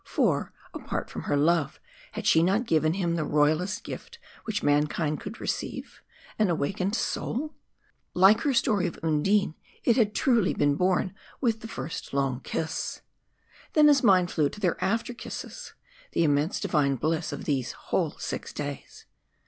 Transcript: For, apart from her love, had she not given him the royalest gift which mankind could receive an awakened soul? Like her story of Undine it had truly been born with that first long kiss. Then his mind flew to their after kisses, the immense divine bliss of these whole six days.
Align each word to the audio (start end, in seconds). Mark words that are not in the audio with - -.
For, 0.03 0.51
apart 0.73 1.11
from 1.11 1.21
her 1.25 1.37
love, 1.37 1.79
had 2.13 2.25
she 2.25 2.41
not 2.41 2.65
given 2.65 2.93
him 2.95 3.13
the 3.13 3.23
royalest 3.23 3.83
gift 3.83 4.17
which 4.45 4.63
mankind 4.63 5.19
could 5.19 5.39
receive 5.39 6.01
an 6.39 6.49
awakened 6.49 6.95
soul? 6.95 7.53
Like 8.15 8.41
her 8.41 8.51
story 8.55 8.87
of 8.87 8.97
Undine 9.03 9.53
it 9.83 9.97
had 9.97 10.15
truly 10.15 10.55
been 10.55 10.73
born 10.73 11.13
with 11.39 11.59
that 11.59 11.67
first 11.69 12.15
long 12.15 12.39
kiss. 12.39 13.01
Then 13.73 13.87
his 13.89 14.01
mind 14.01 14.31
flew 14.31 14.49
to 14.49 14.59
their 14.59 14.83
after 14.83 15.13
kisses, 15.13 15.75
the 16.13 16.23
immense 16.23 16.59
divine 16.59 16.95
bliss 16.95 17.31
of 17.31 17.45
these 17.45 17.73
whole 17.73 18.15
six 18.17 18.51
days. 18.51 19.05